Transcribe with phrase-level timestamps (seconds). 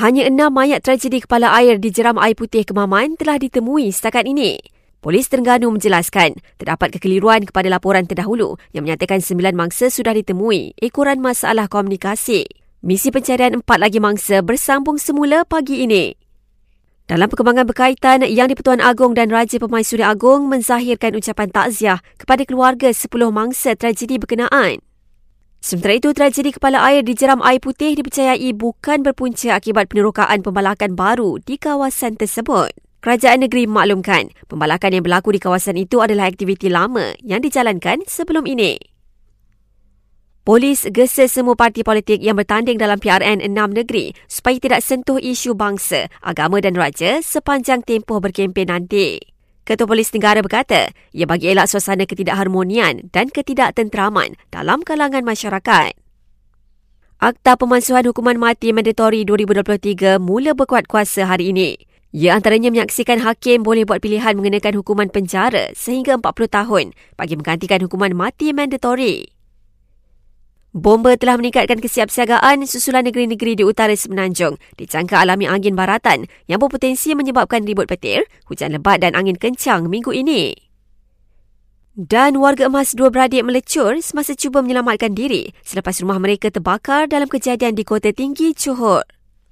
[0.00, 4.56] Hanya enam mayat tragedi kepala air di jeram air putih Kemaman telah ditemui setakat ini.
[5.04, 11.20] Polis Terengganu menjelaskan terdapat kekeliruan kepada laporan terdahulu yang menyatakan sembilan mangsa sudah ditemui ekoran
[11.20, 12.48] masalah komunikasi.
[12.80, 16.16] Misi pencarian empat lagi mangsa bersambung semula pagi ini.
[17.04, 22.88] Dalam perkembangan berkaitan, Yang di-Pertuan Agong dan Raja Pemaisuri Agong menzahirkan ucapan takziah kepada keluarga
[22.88, 24.80] 10 mangsa tragedi berkenaan.
[25.60, 30.96] Sementara itu, tragedi kepala air di jeram air putih dipercayai bukan berpunca akibat penerokaan pembalakan
[30.96, 32.72] baru di kawasan tersebut.
[33.04, 38.48] Kerajaan negeri maklumkan, pembalakan yang berlaku di kawasan itu adalah aktiviti lama yang dijalankan sebelum
[38.48, 38.76] ini.
[40.44, 45.52] Polis gesa semua parti politik yang bertanding dalam PRN enam negeri supaya tidak sentuh isu
[45.52, 49.29] bangsa, agama dan raja sepanjang tempoh berkempen nanti.
[49.68, 55.94] Ketua Polis Negara berkata, ia bagi elak suasana ketidakharmonian dan ketidaktentraman dalam kalangan masyarakat.
[57.20, 61.76] Akta Pemansuhan Hukuman Mati Mandatori 2023 mula berkuat kuasa hari ini.
[62.10, 67.78] Ia antaranya menyaksikan hakim boleh buat pilihan mengenakan hukuman penjara sehingga 40 tahun bagi menggantikan
[67.86, 69.39] hukuman mati mandatori.
[70.70, 74.54] Bomba telah meningkatkan kesiapsiagaan susulan negeri-negeri di utara Semenanjung.
[74.78, 80.14] Dicangka alami angin baratan yang berpotensi menyebabkan ribut petir, hujan lebat dan angin kencang minggu
[80.14, 80.54] ini.
[81.98, 87.26] Dan warga emas dua beradik melecur semasa cuba menyelamatkan diri selepas rumah mereka terbakar dalam
[87.26, 89.19] kejadian di Kota Tinggi, Johor.